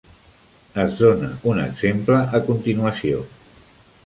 Es 0.83 0.95
dóna 1.01 1.29
un 1.51 1.61
exemple 1.67 2.19
a 2.39 2.43
continuació. 2.49 3.23